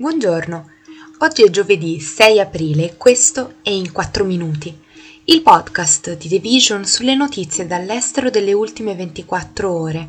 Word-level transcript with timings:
Buongiorno, 0.00 0.70
oggi 1.18 1.42
è 1.42 1.50
giovedì 1.50 1.98
6 1.98 2.38
aprile 2.38 2.84
e 2.84 2.96
questo 2.96 3.54
è 3.62 3.70
In 3.70 3.90
4 3.90 4.24
Minuti, 4.24 4.72
il 5.24 5.42
podcast 5.42 6.16
di 6.16 6.28
The 6.28 6.38
Vision 6.38 6.84
sulle 6.84 7.16
notizie 7.16 7.66
dall'estero 7.66 8.30
delle 8.30 8.52
ultime 8.52 8.94
24 8.94 9.68
ore. 9.68 10.08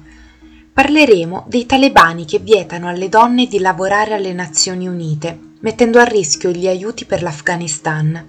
Parleremo 0.71 1.45
dei 1.47 1.65
talebani 1.65 2.25
che 2.25 2.37
vietano 2.37 2.87
alle 2.87 3.09
donne 3.09 3.47
di 3.47 3.57
lavorare 3.57 4.13
alle 4.13 4.31
Nazioni 4.31 4.87
Unite, 4.87 5.39
mettendo 5.61 5.97
a 5.97 6.03
rischio 6.03 6.51
gli 6.51 6.67
aiuti 6.67 7.05
per 7.05 7.23
l'Afghanistan, 7.23 8.27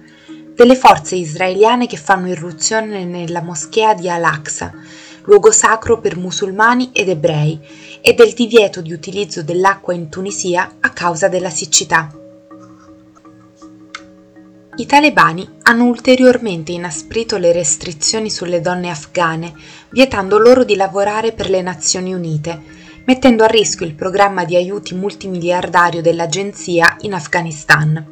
delle 0.55 0.75
forze 0.75 1.15
israeliane 1.15 1.85
che 1.85 1.97
fanno 1.97 2.27
irruzione 2.27 3.05
nella 3.05 3.43
moschea 3.43 3.93
di 3.93 4.09
Al-Aqsa, 4.09 4.73
luogo 5.23 5.51
sacro 5.51 5.99
per 5.99 6.17
musulmani 6.17 6.89
ed 6.93 7.09
ebrei, 7.09 7.59
e 8.01 8.13
del 8.13 8.33
divieto 8.33 8.81
di 8.81 8.91
utilizzo 8.91 9.43
dell'acqua 9.43 9.93
in 9.93 10.09
Tunisia 10.09 10.77
a 10.79 10.89
causa 10.89 11.27
della 11.27 11.49
siccità. 11.49 12.11
I 14.75 14.85
talebani 14.85 15.47
hanno 15.63 15.85
ulteriormente 15.85 16.71
inasprito 16.71 17.37
le 17.37 17.51
restrizioni 17.51 18.29
sulle 18.29 18.61
donne 18.61 18.89
afghane, 18.89 19.53
vietando 19.89 20.37
loro 20.37 20.63
di 20.63 20.75
lavorare 20.75 21.33
per 21.33 21.49
le 21.49 21.61
Nazioni 21.61 22.13
Unite, 22.13 22.59
mettendo 23.05 23.43
a 23.43 23.47
rischio 23.47 23.85
il 23.85 23.93
programma 23.93 24.45
di 24.45 24.55
aiuti 24.55 24.95
multimiliardario 24.95 26.01
dell'agenzia 26.01 26.95
in 27.01 27.13
Afghanistan 27.13 28.10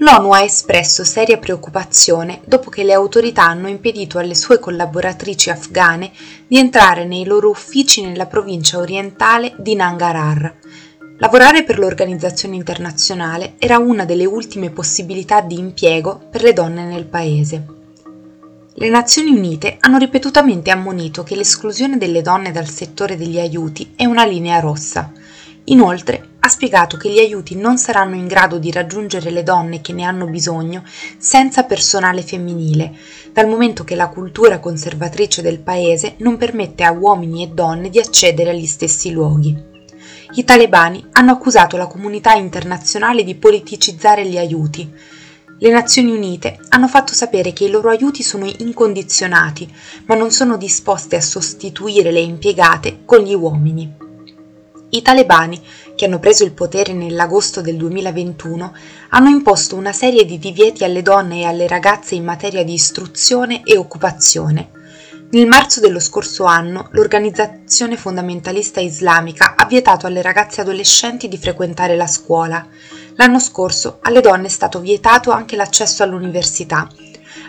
l'ONU 0.00 0.32
ha 0.32 0.42
espresso 0.42 1.04
seria 1.04 1.38
preoccupazione 1.38 2.40
dopo 2.44 2.70
che 2.70 2.84
le 2.84 2.92
autorità 2.92 3.44
hanno 3.44 3.68
impedito 3.68 4.18
alle 4.18 4.34
sue 4.34 4.58
collaboratrici 4.58 5.50
afghane 5.50 6.10
di 6.46 6.58
entrare 6.58 7.04
nei 7.04 7.24
loro 7.24 7.50
uffici 7.50 8.02
nella 8.02 8.26
provincia 8.26 8.78
orientale 8.78 9.54
di 9.58 9.74
Nangarhar. 9.74 10.54
Lavorare 11.18 11.64
per 11.64 11.78
l'organizzazione 11.78 12.56
internazionale 12.56 13.54
era 13.58 13.78
una 13.78 14.06
delle 14.06 14.24
ultime 14.24 14.70
possibilità 14.70 15.42
di 15.42 15.58
impiego 15.58 16.18
per 16.30 16.42
le 16.42 16.54
donne 16.54 16.84
nel 16.84 17.04
paese. 17.04 17.66
Le 18.72 18.88
Nazioni 18.88 19.30
Unite 19.30 19.76
hanno 19.80 19.98
ripetutamente 19.98 20.70
ammonito 20.70 21.22
che 21.22 21.36
l'esclusione 21.36 21.98
delle 21.98 22.22
donne 22.22 22.52
dal 22.52 22.68
settore 22.68 23.18
degli 23.18 23.38
aiuti 23.38 23.92
è 23.96 24.06
una 24.06 24.24
linea 24.24 24.60
rossa 24.60 25.12
Inoltre 25.64 26.29
spiegato 26.60 26.98
che 26.98 27.08
gli 27.08 27.18
aiuti 27.18 27.56
non 27.56 27.78
saranno 27.78 28.16
in 28.16 28.26
grado 28.26 28.58
di 28.58 28.70
raggiungere 28.70 29.30
le 29.30 29.42
donne 29.42 29.80
che 29.80 29.94
ne 29.94 30.04
hanno 30.04 30.26
bisogno 30.26 30.82
senza 31.16 31.62
personale 31.62 32.20
femminile, 32.20 32.92
dal 33.32 33.48
momento 33.48 33.82
che 33.82 33.94
la 33.94 34.08
cultura 34.08 34.58
conservatrice 34.58 35.40
del 35.40 35.60
paese 35.60 36.16
non 36.18 36.36
permette 36.36 36.84
a 36.84 36.92
uomini 36.92 37.44
e 37.44 37.48
donne 37.48 37.88
di 37.88 37.98
accedere 37.98 38.50
agli 38.50 38.66
stessi 38.66 39.10
luoghi. 39.10 39.56
I 40.34 40.44
talebani 40.44 41.06
hanno 41.12 41.32
accusato 41.32 41.78
la 41.78 41.86
comunità 41.86 42.34
internazionale 42.34 43.24
di 43.24 43.36
politicizzare 43.36 44.26
gli 44.26 44.36
aiuti. 44.36 44.92
Le 45.58 45.70
Nazioni 45.70 46.10
Unite 46.10 46.58
hanno 46.68 46.88
fatto 46.88 47.14
sapere 47.14 47.54
che 47.54 47.64
i 47.64 47.70
loro 47.70 47.88
aiuti 47.88 48.22
sono 48.22 48.44
incondizionati, 48.58 49.66
ma 50.04 50.14
non 50.14 50.30
sono 50.30 50.58
disposte 50.58 51.16
a 51.16 51.22
sostituire 51.22 52.12
le 52.12 52.20
impiegate 52.20 52.98
con 53.06 53.20
gli 53.20 53.34
uomini. 53.34 54.08
I 54.90 55.02
talebani, 55.02 55.62
che 55.94 56.06
hanno 56.06 56.18
preso 56.18 56.44
il 56.44 56.52
potere 56.52 56.92
nell'agosto 56.92 57.60
del 57.60 57.76
2021, 57.76 58.74
hanno 59.10 59.28
imposto 59.28 59.76
una 59.76 59.92
serie 59.92 60.24
di 60.24 60.38
divieti 60.38 60.82
alle 60.82 61.02
donne 61.02 61.40
e 61.40 61.44
alle 61.44 61.68
ragazze 61.68 62.16
in 62.16 62.24
materia 62.24 62.64
di 62.64 62.72
istruzione 62.72 63.62
e 63.62 63.76
occupazione. 63.76 64.70
Nel 65.30 65.46
marzo 65.46 65.78
dello 65.78 66.00
scorso 66.00 66.42
anno, 66.44 66.88
l'organizzazione 66.90 67.96
fondamentalista 67.96 68.80
islamica 68.80 69.54
ha 69.56 69.64
vietato 69.66 70.08
alle 70.08 70.22
ragazze 70.22 70.60
adolescenti 70.60 71.28
di 71.28 71.38
frequentare 71.38 71.94
la 71.94 72.08
scuola. 72.08 72.66
L'anno 73.14 73.38
scorso 73.38 73.98
alle 74.02 74.20
donne 74.20 74.46
è 74.46 74.50
stato 74.50 74.80
vietato 74.80 75.30
anche 75.30 75.54
l'accesso 75.54 76.02
all'università 76.02 76.88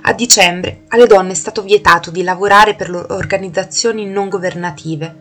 a 0.04 0.14
dicembre 0.14 0.83
alle 0.89 1.08
donne 1.08 1.32
è 1.32 1.36
stato 1.36 1.61
vietato 1.61 2.11
di 2.11 2.23
lavorare 2.23 2.76
per 2.76 2.89
organizzazioni 3.10 4.05
non 4.05 4.30
governative, 4.30 5.16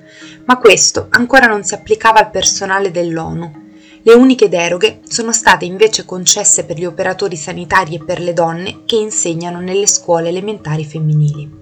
ma 0.44 0.58
questo 0.58 1.06
ancora 1.10 1.46
non 1.46 1.64
si 1.64 1.74
applicava 1.74 2.18
al 2.18 2.30
personale 2.30 2.90
dell'ONU. 2.90 3.68
Le 4.02 4.14
uniche 4.14 4.48
deroghe 4.48 5.00
sono 5.06 5.32
state 5.32 5.66
invece 5.66 6.06
concesse 6.06 6.64
per 6.64 6.78
gli 6.78 6.86
operatori 6.86 7.36
sanitari 7.36 7.96
e 7.96 8.04
per 8.04 8.20
le 8.20 8.32
donne 8.32 8.84
che 8.86 8.96
insegnano 8.96 9.60
nelle 9.60 9.86
scuole 9.86 10.28
elementari 10.28 10.86
femminili. 10.86 11.59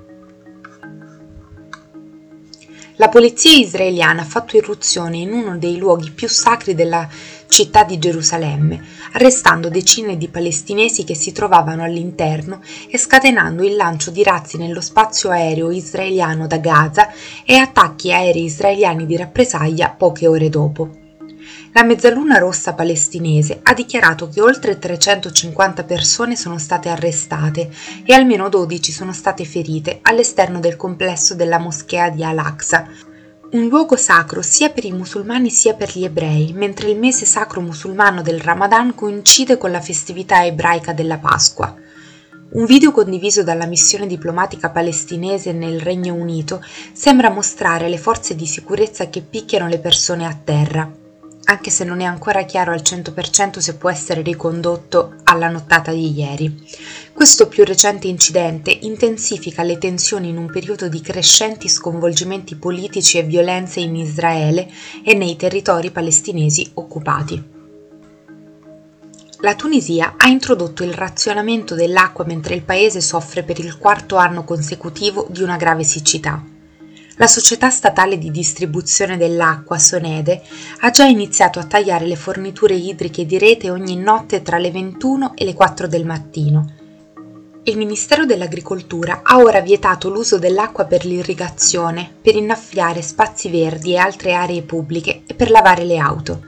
La 3.00 3.08
polizia 3.08 3.56
israeliana 3.56 4.22
ha 4.22 4.24
fatto 4.24 4.56
irruzione 4.56 5.18
in 5.18 5.32
uno 5.32 5.56
dei 5.56 5.76
luoghi 5.76 6.10
più 6.10 6.28
sacri 6.28 6.74
della 6.74 7.08
città 7.46 7.84
di 7.84 7.96
Gerusalemme, 7.96 8.82
arrestando 9.12 9.68
decine 9.68 10.16
di 10.16 10.26
palestinesi 10.26 11.04
che 11.04 11.14
si 11.14 11.30
trovavano 11.30 11.84
all'interno 11.84 12.60
e 12.90 12.98
scatenando 12.98 13.64
il 13.64 13.76
lancio 13.76 14.10
di 14.10 14.24
razzi 14.24 14.56
nello 14.56 14.80
spazio 14.80 15.30
aereo 15.30 15.70
israeliano 15.70 16.48
da 16.48 16.58
Gaza 16.58 17.12
e 17.44 17.54
attacchi 17.54 18.12
aerei 18.12 18.46
israeliani 18.46 19.06
di 19.06 19.16
rappresaglia 19.16 19.94
poche 19.96 20.26
ore 20.26 20.48
dopo. 20.48 20.97
La 21.78 21.84
Mezzaluna 21.84 22.38
Rossa 22.38 22.74
palestinese 22.74 23.60
ha 23.62 23.72
dichiarato 23.72 24.28
che 24.28 24.40
oltre 24.40 24.80
350 24.80 25.84
persone 25.84 26.34
sono 26.34 26.58
state 26.58 26.88
arrestate 26.88 27.70
e 28.04 28.12
almeno 28.12 28.48
12 28.48 28.90
sono 28.90 29.12
state 29.12 29.44
ferite 29.44 30.00
all'esterno 30.02 30.58
del 30.58 30.74
complesso 30.74 31.36
della 31.36 31.60
moschea 31.60 32.10
di 32.10 32.24
Al-Aqsa, 32.24 32.84
un 33.52 33.68
luogo 33.68 33.94
sacro 33.94 34.42
sia 34.42 34.70
per 34.70 34.86
i 34.86 34.92
musulmani 34.92 35.50
sia 35.50 35.74
per 35.74 35.96
gli 35.96 36.02
ebrei, 36.02 36.52
mentre 36.52 36.90
il 36.90 36.98
mese 36.98 37.24
sacro 37.26 37.60
musulmano 37.60 38.22
del 38.22 38.40
Ramadan 38.40 38.96
coincide 38.96 39.56
con 39.56 39.70
la 39.70 39.80
festività 39.80 40.44
ebraica 40.44 40.92
della 40.92 41.18
Pasqua. 41.18 41.72
Un 42.54 42.64
video 42.64 42.90
condiviso 42.90 43.44
dalla 43.44 43.66
missione 43.66 44.08
diplomatica 44.08 44.70
palestinese 44.70 45.52
nel 45.52 45.80
Regno 45.80 46.14
Unito 46.14 46.60
sembra 46.92 47.30
mostrare 47.30 47.88
le 47.88 47.98
forze 47.98 48.34
di 48.34 48.46
sicurezza 48.46 49.08
che 49.08 49.20
picchiano 49.22 49.68
le 49.68 49.78
persone 49.78 50.26
a 50.26 50.36
terra 50.42 51.06
anche 51.50 51.70
se 51.70 51.84
non 51.84 52.00
è 52.00 52.04
ancora 52.04 52.44
chiaro 52.44 52.72
al 52.72 52.82
100% 52.82 53.58
se 53.58 53.76
può 53.76 53.90
essere 53.90 54.20
ricondotto 54.20 55.14
alla 55.24 55.48
nottata 55.48 55.92
di 55.92 56.12
ieri. 56.12 56.54
Questo 57.12 57.48
più 57.48 57.64
recente 57.64 58.06
incidente 58.06 58.70
intensifica 58.70 59.62
le 59.62 59.78
tensioni 59.78 60.28
in 60.28 60.36
un 60.36 60.50
periodo 60.50 60.88
di 60.88 61.00
crescenti 61.00 61.68
sconvolgimenti 61.68 62.54
politici 62.54 63.16
e 63.16 63.22
violenze 63.22 63.80
in 63.80 63.96
Israele 63.96 64.70
e 65.02 65.14
nei 65.14 65.36
territori 65.36 65.90
palestinesi 65.90 66.70
occupati. 66.74 67.56
La 69.40 69.54
Tunisia 69.54 70.14
ha 70.16 70.28
introdotto 70.28 70.82
il 70.82 70.92
razionamento 70.92 71.74
dell'acqua 71.74 72.24
mentre 72.26 72.56
il 72.56 72.62
paese 72.62 73.00
soffre 73.00 73.42
per 73.42 73.58
il 73.58 73.78
quarto 73.78 74.16
anno 74.16 74.44
consecutivo 74.44 75.26
di 75.30 75.42
una 75.42 75.56
grave 75.56 75.84
siccità. 75.84 76.56
La 77.18 77.26
società 77.26 77.68
statale 77.68 78.16
di 78.16 78.30
distribuzione 78.30 79.16
dell'acqua, 79.16 79.76
Sonede, 79.76 80.40
ha 80.82 80.90
già 80.90 81.04
iniziato 81.04 81.58
a 81.58 81.64
tagliare 81.64 82.06
le 82.06 82.14
forniture 82.14 82.74
idriche 82.74 83.26
di 83.26 83.38
rete 83.38 83.70
ogni 83.70 83.96
notte 83.96 84.40
tra 84.40 84.56
le 84.56 84.70
21 84.70 85.32
e 85.34 85.44
le 85.44 85.52
4 85.52 85.88
del 85.88 86.06
mattino. 86.06 86.74
Il 87.64 87.76
Ministero 87.76 88.24
dell'Agricoltura 88.24 89.22
ha 89.24 89.38
ora 89.38 89.60
vietato 89.60 90.08
l'uso 90.10 90.38
dell'acqua 90.38 90.84
per 90.84 91.04
l'irrigazione, 91.04 92.08
per 92.22 92.36
innaffiare 92.36 93.02
spazi 93.02 93.50
verdi 93.50 93.94
e 93.94 93.96
altre 93.96 94.34
aree 94.34 94.62
pubbliche 94.62 95.22
e 95.26 95.34
per 95.34 95.50
lavare 95.50 95.84
le 95.84 95.98
auto. 95.98 96.47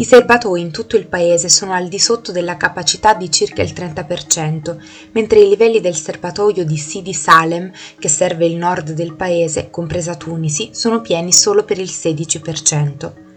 I 0.00 0.04
serbatoi 0.06 0.62
in 0.62 0.70
tutto 0.70 0.96
il 0.96 1.08
paese 1.08 1.50
sono 1.50 1.74
al 1.74 1.86
di 1.86 1.98
sotto 1.98 2.32
della 2.32 2.56
capacità 2.56 3.12
di 3.12 3.30
circa 3.30 3.60
il 3.60 3.74
30%, 3.74 4.78
mentre 5.12 5.40
i 5.40 5.48
livelli 5.50 5.78
del 5.78 5.94
serbatoio 5.94 6.64
di 6.64 6.78
Sidi 6.78 7.12
Salem, 7.12 7.70
che 7.98 8.08
serve 8.08 8.46
il 8.46 8.56
nord 8.56 8.92
del 8.92 9.14
paese, 9.14 9.68
compresa 9.68 10.14
Tunisi, 10.14 10.70
sono 10.72 11.02
pieni 11.02 11.34
solo 11.34 11.64
per 11.64 11.76
il 11.76 11.90
16%. 11.90 13.29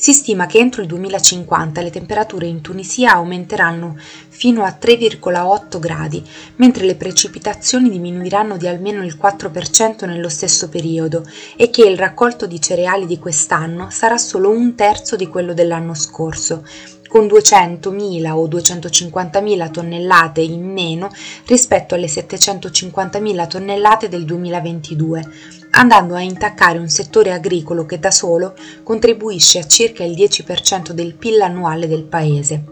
Si 0.00 0.12
stima 0.12 0.46
che 0.46 0.58
entro 0.58 0.80
il 0.80 0.86
2050 0.86 1.80
le 1.80 1.90
temperature 1.90 2.46
in 2.46 2.60
Tunisia 2.60 3.14
aumenteranno 3.14 3.96
fino 4.28 4.62
a 4.62 4.78
3,8 4.80 5.80
gradi, 5.80 6.24
mentre 6.54 6.84
le 6.84 6.94
precipitazioni 6.94 7.90
diminuiranno 7.90 8.56
di 8.56 8.68
almeno 8.68 9.04
il 9.04 9.18
4% 9.20 10.06
nello 10.06 10.28
stesso 10.28 10.68
periodo 10.68 11.28
e 11.56 11.70
che 11.70 11.82
il 11.82 11.98
raccolto 11.98 12.46
di 12.46 12.60
cereali 12.60 13.06
di 13.06 13.18
quest'anno 13.18 13.90
sarà 13.90 14.18
solo 14.18 14.50
un 14.50 14.76
terzo 14.76 15.16
di 15.16 15.26
quello 15.26 15.52
dell'anno 15.52 15.94
scorso, 15.94 16.62
con 17.08 17.26
200.000 17.26 18.30
o 18.30 18.46
250.000 18.46 19.70
tonnellate 19.72 20.42
in 20.42 20.64
meno 20.64 21.10
rispetto 21.46 21.96
alle 21.96 22.06
750.000 22.06 23.48
tonnellate 23.48 24.08
del 24.08 24.24
2022, 24.24 25.24
andando 25.78 26.16
a 26.16 26.20
intaccare 26.20 26.76
un 26.76 26.88
settore 26.88 27.32
agricolo 27.32 27.86
che 27.86 28.00
da 28.00 28.10
solo 28.10 28.54
contribuisce 28.82 29.60
a 29.60 29.66
circa 29.66 30.02
il 30.02 30.16
10% 30.16 30.90
del 30.90 31.14
PIL 31.14 31.40
annuale 31.40 31.86
del 31.86 32.02
paese. 32.02 32.64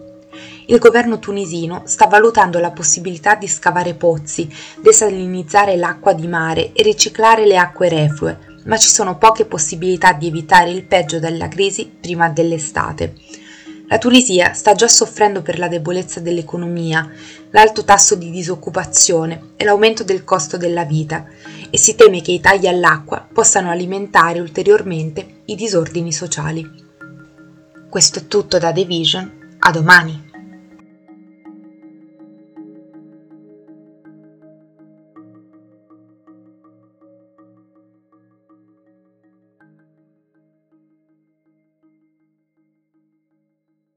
Il 0.66 0.78
governo 0.78 1.20
tunisino 1.20 1.82
sta 1.84 2.06
valutando 2.06 2.58
la 2.58 2.72
possibilità 2.72 3.36
di 3.36 3.46
scavare 3.46 3.94
pozzi, 3.94 4.52
desalinizzare 4.82 5.76
l'acqua 5.76 6.14
di 6.14 6.26
mare 6.26 6.72
e 6.72 6.82
riciclare 6.82 7.46
le 7.46 7.56
acque 7.56 7.88
reflue, 7.88 8.38
ma 8.64 8.76
ci 8.76 8.88
sono 8.88 9.16
poche 9.18 9.44
possibilità 9.44 10.12
di 10.12 10.26
evitare 10.26 10.70
il 10.70 10.82
peggio 10.82 11.20
della 11.20 11.46
crisi 11.46 11.88
prima 11.88 12.28
dell'estate. 12.28 13.14
La 13.88 13.98
Tunisia 13.98 14.52
sta 14.52 14.74
già 14.74 14.88
soffrendo 14.88 15.42
per 15.42 15.58
la 15.58 15.68
debolezza 15.68 16.18
dell'economia, 16.18 17.08
l'alto 17.50 17.84
tasso 17.84 18.16
di 18.16 18.30
disoccupazione 18.30 19.52
e 19.56 19.64
l'aumento 19.64 20.02
del 20.02 20.24
costo 20.24 20.56
della 20.56 20.84
vita 20.84 21.26
e 21.70 21.78
si 21.78 21.94
teme 21.94 22.20
che 22.20 22.32
i 22.32 22.40
tagli 22.40 22.66
all'acqua 22.66 23.24
possano 23.32 23.70
alimentare 23.70 24.40
ulteriormente 24.40 25.42
i 25.44 25.54
disordini 25.54 26.12
sociali. 26.12 26.68
Questo 27.88 28.18
è 28.18 28.26
tutto 28.26 28.58
da 28.58 28.72
The 28.72 28.84
Vision, 28.84 29.56
a 29.60 29.70
domani! 29.70 30.25